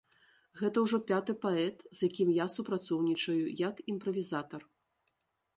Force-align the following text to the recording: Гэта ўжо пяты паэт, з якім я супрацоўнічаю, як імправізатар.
Гэта 0.61 0.77
ўжо 0.85 0.99
пяты 1.11 1.35
паэт, 1.43 1.77
з 1.97 2.09
якім 2.11 2.33
я 2.39 2.45
супрацоўнічаю, 2.55 3.45
як 3.69 3.75
імправізатар. 3.95 4.61